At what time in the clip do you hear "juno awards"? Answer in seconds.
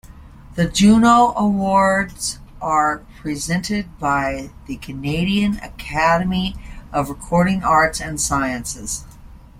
0.67-2.39